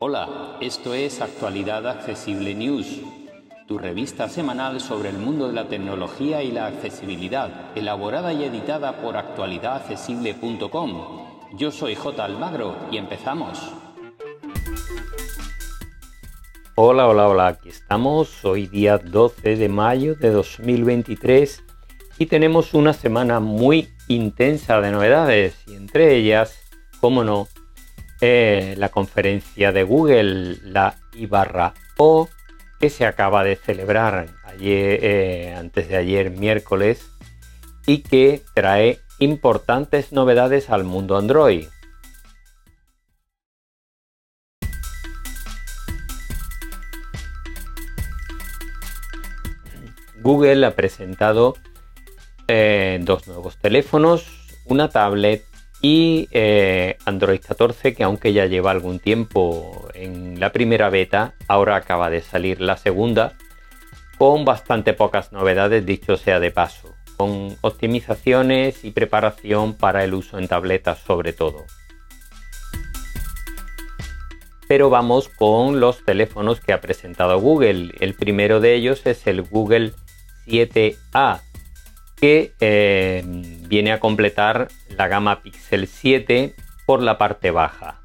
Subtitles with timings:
[0.00, 3.02] Hola, esto es Actualidad Accesible News,
[3.68, 9.00] tu revista semanal sobre el mundo de la tecnología y la accesibilidad, elaborada y editada
[9.00, 11.26] por actualidadaccesible.com.
[11.56, 12.24] Yo soy J.
[12.24, 13.72] Almagro y empezamos.
[16.74, 21.62] Hola, hola, hola, aquí estamos, hoy día 12 de mayo de 2023
[22.18, 26.58] y tenemos una semana muy intensa de novedades y entre ellas,
[27.00, 27.48] como no,
[28.20, 31.28] eh, la conferencia de Google, la I
[31.98, 32.28] O,
[32.80, 37.10] que se acaba de celebrar ayer, eh, antes de ayer miércoles
[37.86, 41.66] y que trae importantes novedades al mundo Android.
[50.20, 51.54] Google ha presentado
[52.48, 54.26] eh, dos nuevos teléfonos,
[54.64, 55.44] una tablet
[55.80, 61.76] y eh, Android 14 que aunque ya lleva algún tiempo en la primera beta, ahora
[61.76, 63.34] acaba de salir la segunda
[64.18, 70.38] con bastante pocas novedades, dicho sea de paso, con optimizaciones y preparación para el uso
[70.38, 71.64] en tabletas sobre todo.
[74.66, 77.94] Pero vamos con los teléfonos que ha presentado Google.
[78.00, 79.92] El primero de ellos es el Google
[80.46, 81.40] 7A,
[82.20, 83.22] que eh,
[83.68, 86.54] viene a completar la gama Pixel 7
[86.86, 88.00] por la parte baja.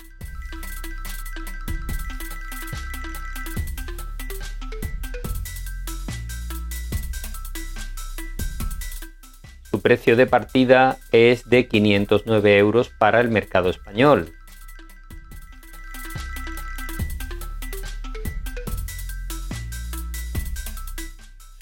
[9.71, 14.33] Su precio de partida es de 509 euros para el mercado español.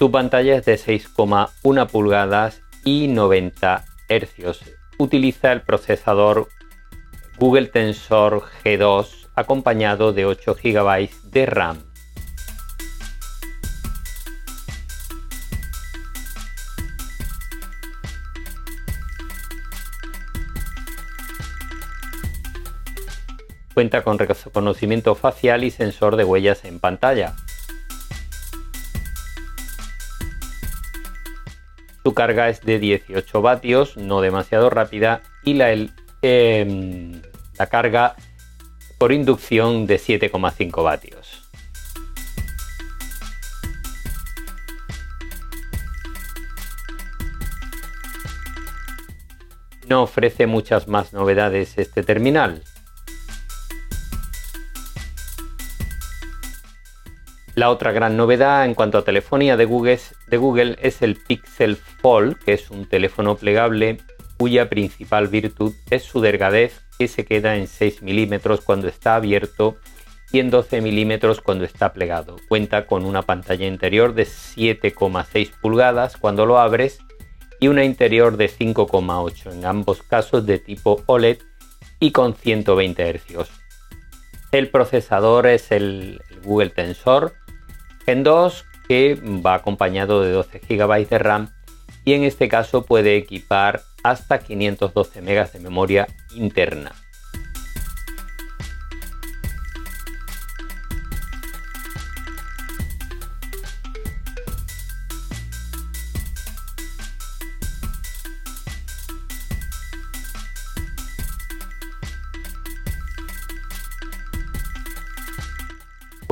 [0.02, 4.74] Su pantalla es de 6,1 pulgadas y 90 Hz.
[4.98, 6.48] Utiliza el procesador
[7.38, 11.84] Google Tensor G2 acompañado de 8 GB de RAM.
[23.72, 27.36] Cuenta con reconocimiento facial y sensor de huellas en pantalla.
[32.12, 35.72] Su carga es de 18 vatios, no demasiado rápida, y la,
[36.20, 37.22] em,
[37.58, 38.16] la carga
[38.98, 41.48] por inducción de 7,5 vatios.
[49.88, 52.62] No ofrece muchas más novedades este terminal.
[57.62, 62.54] La otra gran novedad en cuanto a telefonía de Google, es, el Pixel Fold, que
[62.54, 63.98] es un teléfono plegable
[64.36, 69.76] cuya principal virtud es su delgadez, que se queda en 6 milímetros cuando está abierto
[70.32, 72.34] y en 12 milímetros cuando está plegado.
[72.48, 76.98] Cuenta con una pantalla interior de 7,6 pulgadas cuando lo abres
[77.60, 81.38] y una interior de 5,8, en ambos casos de tipo OLED
[82.00, 83.50] y con 120 Hz.
[84.50, 87.34] El procesador es el Google Tensor
[88.04, 91.48] Gen 2 que va acompañado de 12 GB de RAM
[92.04, 96.92] y en este caso puede equipar hasta 512 MB de memoria interna.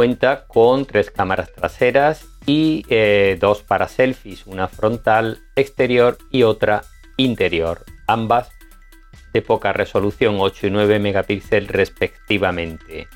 [0.01, 6.85] Cuenta con tres cámaras traseras y eh, dos para selfies, una frontal exterior y otra
[7.19, 8.49] interior, ambas
[9.35, 13.09] de poca resolución, 8 y 9 megapíxeles respectivamente.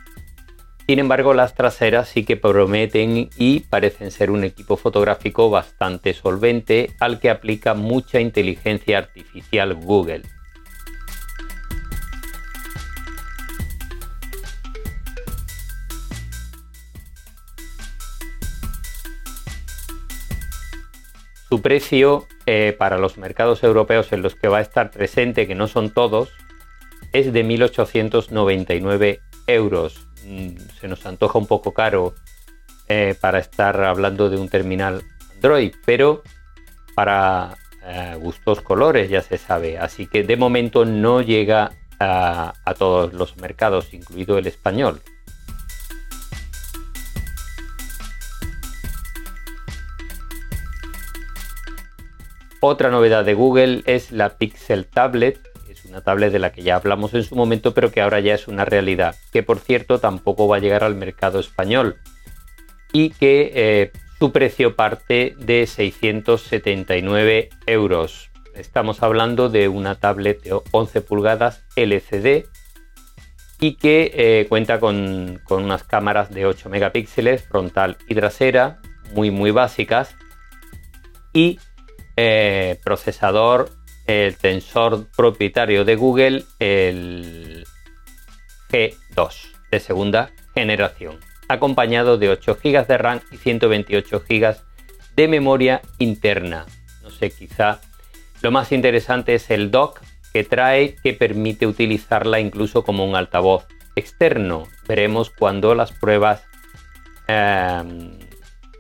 [0.87, 6.91] Sin embargo, las traseras sí que prometen y parecen ser un equipo fotográfico bastante solvente
[7.01, 10.21] al que aplica mucha inteligencia artificial Google.
[21.55, 25.55] Su precio eh, para los mercados europeos en los que va a estar presente, que
[25.55, 26.33] no son todos,
[27.13, 30.09] es de 1.899 euros.
[30.27, 32.17] Mm, se nos antoja un poco caro
[32.89, 35.05] eh, para estar hablando de un terminal
[35.37, 36.25] Android, pero
[36.97, 37.57] para
[37.87, 39.79] eh, gustos colores ya se sabe.
[39.79, 41.71] Así que de momento no llega
[42.01, 45.01] a todos los mercados, incluido el español.
[52.67, 55.39] Otra novedad de Google es la Pixel Tablet,
[55.69, 58.33] es una tablet de la que ya hablamos en su momento, pero que ahora ya
[58.33, 61.97] es una realidad, que por cierto tampoco va a llegar al mercado español
[62.91, 68.31] y que eh, su precio parte de 679 euros.
[68.55, 72.47] Estamos hablando de una tablet de 11 pulgadas LCD
[73.61, 78.81] y que eh, cuenta con, unas cámaras de 8 megapíxeles frontal y trasera,
[79.13, 80.17] muy muy básicas,
[81.35, 81.59] y
[82.17, 83.71] eh, procesador,
[84.07, 87.67] el tensor propietario de Google, el
[88.71, 91.19] G2 de segunda generación,
[91.49, 94.57] acompañado de 8 GB de RAM y 128 GB
[95.17, 96.67] de memoria interna.
[97.03, 97.81] No sé, quizá
[98.43, 100.01] lo más interesante es el dock
[100.33, 103.67] que trae que permite utilizarla incluso como un altavoz
[103.97, 104.65] externo.
[104.87, 106.45] Veremos cuando las pruebas
[107.29, 108.19] em,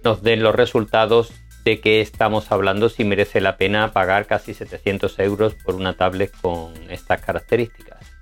[0.02, 1.32] nos den los resultados
[1.64, 6.31] de qué estamos hablando, si merece la pena pagar casi 700 euros por una tablet
[6.40, 8.14] con estas características.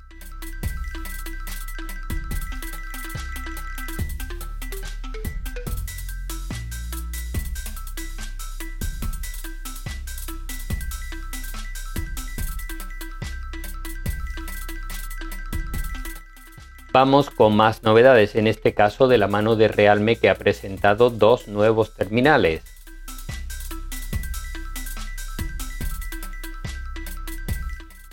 [16.93, 21.09] Vamos con más novedades, en este caso de la mano de Realme que ha presentado
[21.09, 22.81] dos nuevos terminales.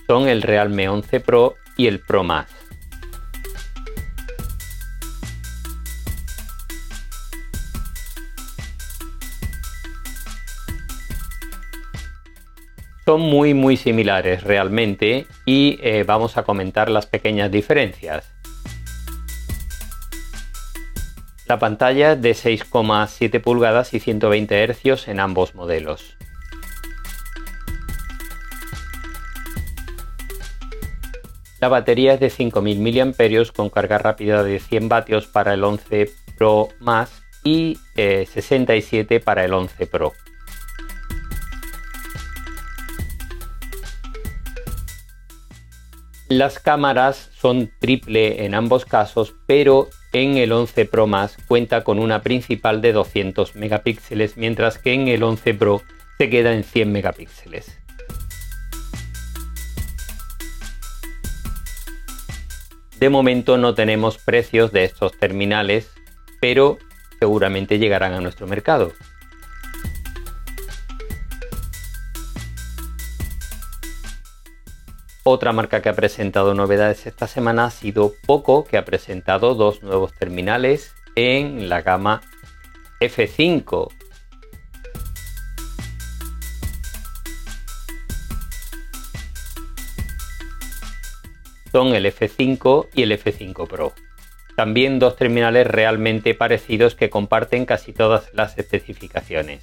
[0.10, 2.52] Son el Realme 11 Pro y el Pro Max.
[13.06, 18.34] Son muy muy similares realmente y eh, vamos a comentar las pequeñas diferencias.
[21.46, 26.19] La pantalla es de 6,7 pulgadas y 120 Hz en ambos modelos.
[31.60, 36.10] La batería es de 5000 mAh con carga rápida de 100 vatios para el 11
[36.38, 36.70] Pro
[37.44, 40.14] y 67 eh, para el 11 Pro.
[46.30, 51.08] Las cámaras son triple en ambos casos, pero en el 11 Pro
[51.48, 55.82] cuenta con una principal de 200 megapíxeles, mientras que en el 11 Pro
[56.20, 57.79] se queda en 100 megapíxeles.
[63.00, 65.90] De momento no tenemos precios de estos terminales,
[66.42, 66.78] pero
[67.18, 68.92] seguramente llegarán a nuestro mercado.
[75.24, 79.82] Otra marca que ha presentado novedades esta semana ha sido Poco, que ha presentado dos
[79.82, 82.22] nuevos terminales en la gama
[83.00, 83.99] F5.
[91.72, 93.94] Son el F5 y el F5 Pro.
[94.56, 99.62] También dos terminales realmente parecidos que comparten casi todas las especificaciones.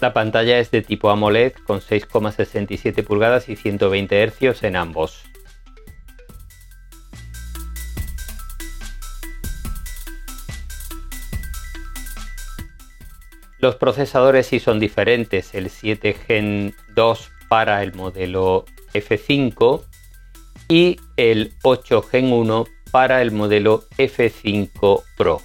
[0.00, 5.24] La pantalla es de tipo AMOLED con 6,67 pulgadas y 120 Hz en ambos.
[13.58, 19.82] Los procesadores sí son diferentes, el 7 Gen 2 para el modelo F5
[20.68, 25.40] y el 8 Gen 1 para el modelo F5 Pro.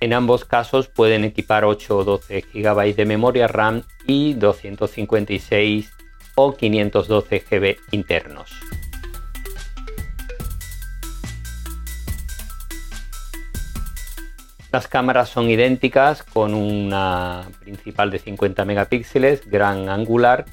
[0.00, 5.92] En ambos casos pueden equipar 8 o 12 GB de memoria RAM y 256
[6.36, 8.52] o 512 GB internos.
[14.70, 20.44] Las cámaras son idénticas con una principal de 50 megapíxeles, gran angular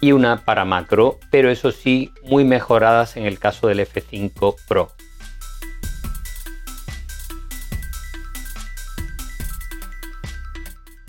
[0.00, 4.90] y una para macro, pero eso sí muy mejoradas en el caso del F5 Pro.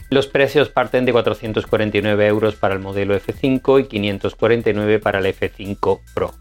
[0.10, 6.02] Los precios parten de 449 euros para el modelo F5 y 549 para el F5
[6.14, 6.34] Pro.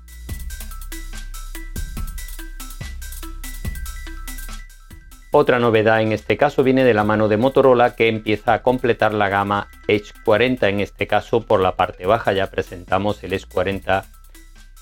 [5.37, 9.12] Otra novedad en este caso viene de la mano de Motorola que empieza a completar
[9.12, 13.47] la gama Edge 40, en este caso por la parte baja ya presentamos el Edge
[13.52, 14.04] 40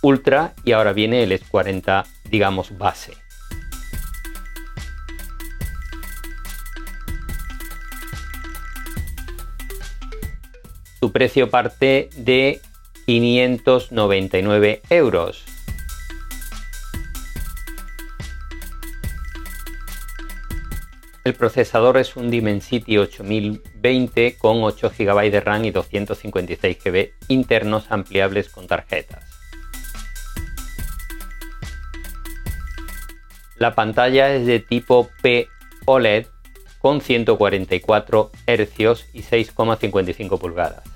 [0.03, 3.22] Ultra y ahora viene el S40, digamos, base.
[11.03, 12.61] Su precio parte de
[13.07, 15.45] 599 euros.
[21.25, 27.87] El procesador es un Dimensity 8020 con 8 GB de RAM y 256 GB internos
[27.91, 29.25] ampliables con tarjetas.
[33.57, 35.49] La pantalla es de tipo P
[35.85, 36.27] OLED
[36.79, 40.92] con 144 Hz y 6,55 pulgadas.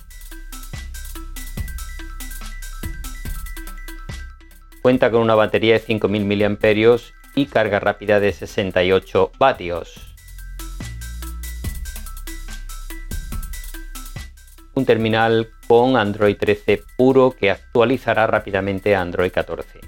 [4.87, 6.97] Cuenta con una batería de 5000 mAh
[7.35, 10.14] y carga rápida de 68 vatios.
[14.75, 19.81] Un terminal con Android 13 puro que actualizará rápidamente a Android 14.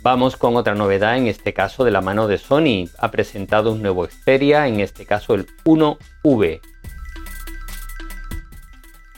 [0.00, 2.88] Vamos con otra novedad, en este caso de la mano de Sony.
[2.96, 6.62] Ha presentado un nuevo Xperia, en este caso el 1V,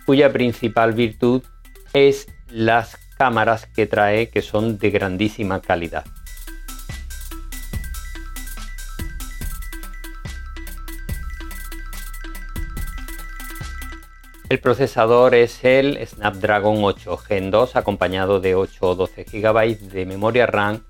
[0.07, 1.43] cuya principal virtud
[1.93, 6.05] es las cámaras que trae que son de grandísima calidad.
[14.51, 20.07] El procesador es el Snapdragon 8 Gen 2 acompañado de 8 o 12 GB de
[20.07, 20.85] memoria RAM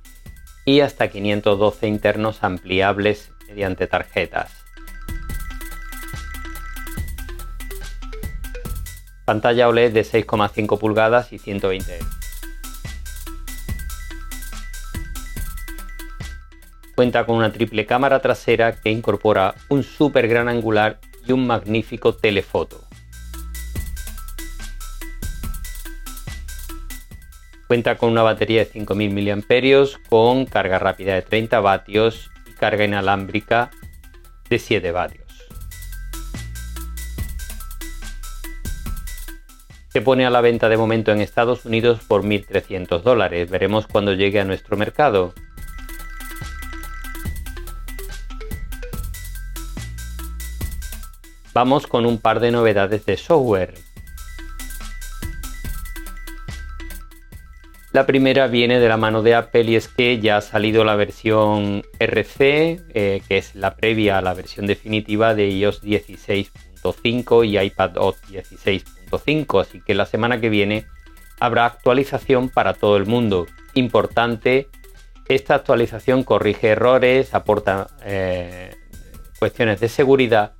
[0.64, 4.63] y hasta 512 internos ampliables mediante tarjetas.
[9.24, 12.24] Pantalla OLED de 6,5 pulgadas y 120 Hz.
[16.94, 22.14] Cuenta con una triple cámara trasera que incorpora un super gran angular y un magnífico
[22.14, 22.84] telefoto.
[27.66, 32.84] Cuenta con una batería de 5000 mAh con carga rápida de 30 vatios y carga
[32.84, 33.70] inalámbrica
[34.48, 35.23] de 7 vatios.
[39.94, 43.48] Se pone a la venta de momento en Estados Unidos por 1.300 dólares.
[43.48, 45.32] Veremos cuando llegue a nuestro mercado.
[51.52, 53.74] Vamos con un par de novedades de software.
[57.92, 60.96] La primera viene de la mano de Apple y es que ya ha salido la
[60.96, 67.60] versión RC, eh, que es la previa a la versión definitiva de iOS 16.5 y
[67.60, 68.93] iPadOS 16
[69.60, 70.86] así que la semana que viene
[71.40, 73.46] habrá actualización para todo el mundo.
[73.74, 74.68] Importante,
[75.28, 78.74] esta actualización corrige errores, aporta eh,
[79.38, 80.52] cuestiones de seguridad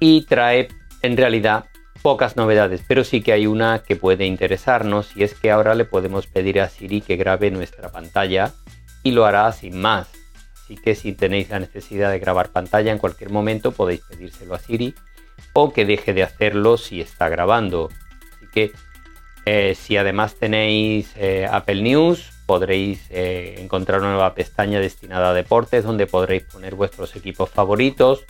[0.00, 0.68] y trae
[1.02, 1.66] en realidad
[2.02, 5.84] pocas novedades, pero sí que hay una que puede interesarnos y es que ahora le
[5.84, 8.52] podemos pedir a Siri que grabe nuestra pantalla
[9.02, 10.08] y lo hará sin más.
[10.62, 14.58] Así que si tenéis la necesidad de grabar pantalla en cualquier momento podéis pedírselo a
[14.58, 14.94] Siri
[15.58, 17.88] o que deje de hacerlo si está grabando.
[18.36, 18.72] Así que
[19.46, 25.32] eh, si además tenéis eh, Apple News, podréis eh, encontrar una nueva pestaña destinada a
[25.34, 28.26] deportes donde podréis poner vuestros equipos favoritos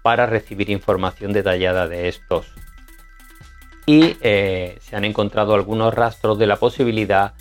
[0.00, 2.46] para recibir información detallada de estos.
[3.84, 7.34] Y se han encontrado algunos rastros de la posibilidad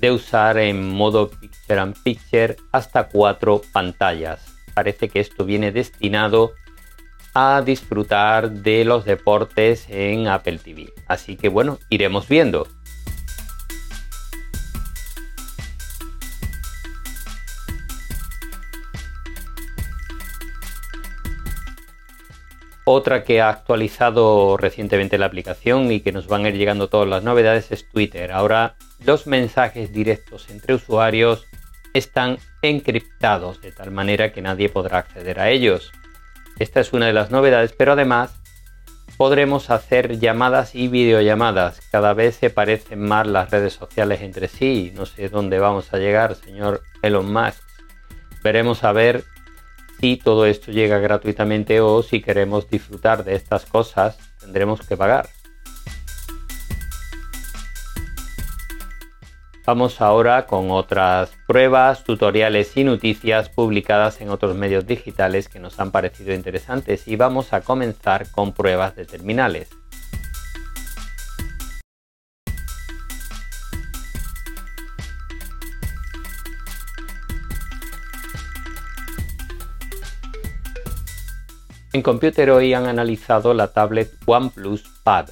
[0.00, 4.44] de usar en modo Picture and Picture hasta cuatro pantallas.
[4.74, 6.54] Parece que esto viene destinado
[7.34, 10.92] a disfrutar de los deportes en Apple TV.
[11.08, 12.66] Así que bueno, iremos viendo.
[22.86, 27.08] Otra que ha actualizado recientemente la aplicación y que nos van a ir llegando todas
[27.08, 28.30] las novedades es Twitter.
[28.30, 31.46] Ahora los mensajes directos entre usuarios
[31.94, 35.92] están encriptados de tal manera que nadie podrá acceder a ellos.
[36.58, 38.34] Esta es una de las novedades, pero además
[39.16, 41.80] podremos hacer llamadas y videollamadas.
[41.90, 44.92] Cada vez se parecen más las redes sociales entre sí.
[44.94, 47.62] No sé dónde vamos a llegar, señor Elon Musk.
[48.42, 49.24] Veremos a ver
[50.00, 55.28] si todo esto llega gratuitamente o si queremos disfrutar de estas cosas tendremos que pagar.
[59.66, 65.80] Vamos ahora con otras pruebas, tutoriales y noticias publicadas en otros medios digitales que nos
[65.80, 69.70] han parecido interesantes y vamos a comenzar con pruebas de terminales.
[81.94, 85.30] En Computer hoy han analizado la tablet OnePlus Pad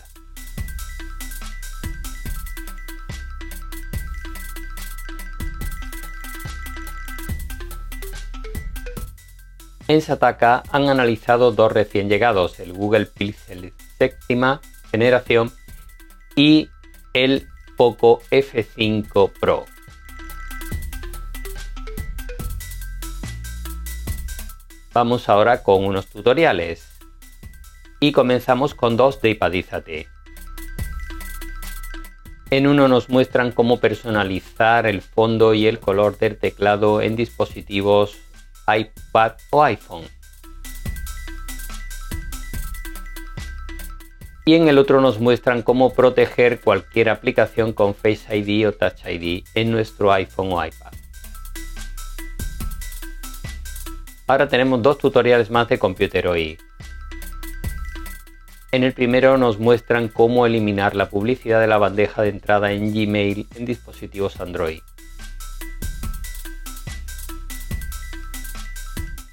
[9.92, 15.52] en Sataka han analizado dos recién llegados, el Google Pixel séptima generación
[16.34, 16.70] y
[17.12, 17.46] el
[17.76, 19.66] Poco F5 Pro.
[24.94, 26.88] Vamos ahora con unos tutoriales
[28.00, 30.08] y comenzamos con dos de Ipadízate.
[32.50, 38.21] En uno nos muestran cómo personalizar el fondo y el color del teclado en dispositivos
[38.66, 40.04] iPad o iPhone.
[44.44, 49.06] Y en el otro nos muestran cómo proteger cualquier aplicación con Face ID o Touch
[49.06, 50.92] ID en nuestro iPhone o iPad.
[54.26, 56.58] Ahora tenemos dos tutoriales más de Computer UI.
[58.72, 62.92] En el primero nos muestran cómo eliminar la publicidad de la bandeja de entrada en
[62.92, 64.80] Gmail en dispositivos Android.